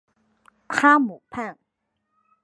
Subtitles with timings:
[0.67, 1.55] 哈姆畔。